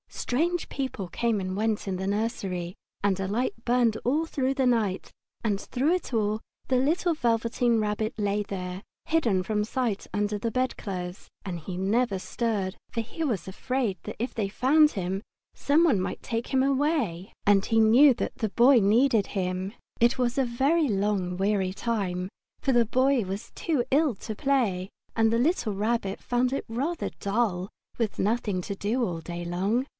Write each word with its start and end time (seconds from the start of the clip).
Strange 0.09 0.69
people 0.69 1.07
came 1.09 1.41
and 1.41 1.55
went 1.57 1.87
in 1.87 1.97
the 1.97 2.07
nursery, 2.07 2.73
and 3.03 3.19
a 3.19 3.27
light 3.27 3.53
burned 3.65 3.97
all 4.05 4.25
night 4.57 5.11
and 5.43 5.59
through 5.59 5.93
it 5.93 6.13
all 6.13 6.39
the 6.69 6.77
little 6.77 7.13
Velveteen 7.13 7.79
Rabbit 7.79 8.13
lay 8.17 8.41
there, 8.43 8.81
hidden 9.05 9.43
from 9.43 9.63
sight 9.63 10.07
under 10.13 10.37
the 10.39 10.49
bedclothes, 10.49 11.27
and 11.45 11.59
he 11.59 11.75
never 11.77 12.17
stirred, 12.17 12.77
for 12.89 13.01
he 13.01 13.23
was 13.23 13.47
afraid 13.47 13.97
that 14.03 14.15
if 14.19 14.33
they 14.33 14.47
found 14.47 14.91
him 14.91 15.21
some 15.53 15.83
one 15.83 15.99
might 15.99 16.23
take 16.23 16.47
him 16.47 16.63
away, 16.63 17.33
and 17.45 17.65
he 17.65 17.79
knew 17.79 18.13
that 18.13 18.35
the 18.37 18.49
Boy 18.49 18.79
needed 18.79 19.27
him. 19.27 19.73
It 19.99 20.17
was 20.17 20.37
a 20.37 20.45
long 20.45 21.35
weary 21.35 21.73
time, 21.73 22.29
for 22.61 22.71
the 22.71 22.85
Boy 22.85 23.23
was 23.23 23.51
too 23.53 23.83
ill 23.91 24.15
to 24.15 24.35
play, 24.35 24.89
and 25.15 25.31
the 25.31 25.37
little 25.37 25.73
Rabbit 25.73 26.21
found 26.21 26.53
it 26.53 26.65
rather 26.69 27.09
dull 27.19 27.69
with 27.97 28.17
nothing 28.17 28.61
to 28.61 28.75
do 28.75 29.03
all 29.03 29.19
day 29.19 29.43
long. 29.43 29.87